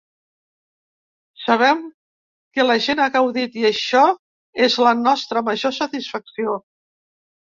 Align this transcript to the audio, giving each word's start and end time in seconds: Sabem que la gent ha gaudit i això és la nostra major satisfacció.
Sabem 1.41 1.83
que 2.57 2.65
la 2.67 2.77
gent 2.85 3.03
ha 3.03 3.07
gaudit 3.17 3.59
i 3.65 3.67
això 3.71 4.01
és 4.69 4.79
la 4.89 4.95
nostra 5.05 5.45
major 5.51 5.77
satisfacció. 5.83 6.57